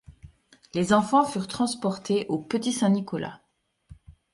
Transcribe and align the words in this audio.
Les 0.73 0.93
enfants 0.93 1.25
furent 1.25 1.47
transportés 1.47 2.25
au 2.27 2.39
Petit-st-Nicolas. 2.39 3.39